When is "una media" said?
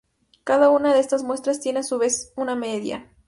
2.35-3.07